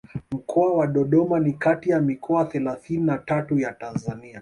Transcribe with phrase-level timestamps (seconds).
[0.31, 4.39] Mkoa wa Dodoma ni kati ya mikoa thelathini na tatu ya Tanzania